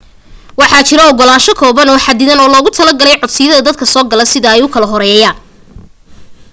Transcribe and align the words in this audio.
waxaa 0.59 0.85
jiro 0.89 1.03
ogalaansho 1.11 1.53
kooban 1.61 1.91
oo 1.93 2.03
xadidan 2.05 2.41
oo 2.41 2.49
loogu 2.53 2.69
talagalay 2.77 3.15
codsiyada 3.21 3.65
dadka 3.67 3.83
soo 3.93 4.05
gala 4.11 4.25
sida 4.33 4.49
ay 4.53 4.61
u 4.65 4.73
kala 4.73 4.87
horeeyaan 4.93 5.37